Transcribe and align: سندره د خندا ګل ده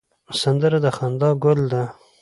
سندره 0.41 0.77
د 0.85 0.87
خندا 0.97 1.29
ګل 1.43 1.59
ده 1.71 1.83